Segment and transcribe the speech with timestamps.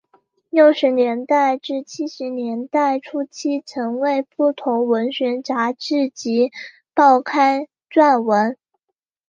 [0.49, 6.51] 六十年代至七十年代初期曾为不同文学杂志及
[6.95, 8.57] 报刊撰文。